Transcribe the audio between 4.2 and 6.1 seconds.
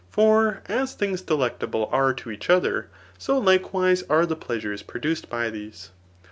the [Measures produced by these.